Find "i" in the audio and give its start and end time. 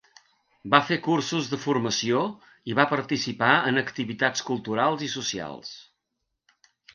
2.71-2.77, 5.11-5.11